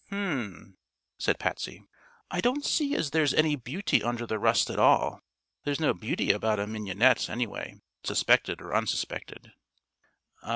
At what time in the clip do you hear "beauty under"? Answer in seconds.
3.55-4.25